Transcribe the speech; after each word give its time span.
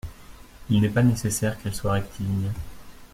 Il 0.71 0.81
n’est 0.81 0.89
pas 0.89 1.03
nécessaire 1.03 1.61
qu’elle 1.61 1.75
soit 1.75 1.91
rectiligne. 1.91 2.49